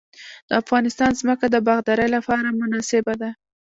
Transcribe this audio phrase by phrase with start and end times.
[0.49, 3.29] د افغانستان ځمکه د باغدارۍ لپاره مناسبه ده